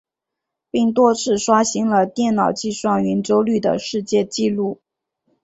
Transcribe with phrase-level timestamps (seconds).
[0.71, 4.81] 并多次刷新了电脑计算圆周率的世界纪录。